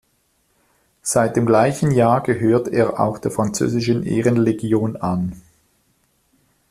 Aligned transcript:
Seit 1.03 1.35
dem 1.35 1.45
gleichen 1.45 1.91
Jahr 1.91 2.23
gehört 2.23 2.67
er 2.67 2.99
auch 2.99 3.19
der 3.19 3.29
französischen 3.29 4.01
Ehrenlegion 4.01 4.95
an. 4.95 5.39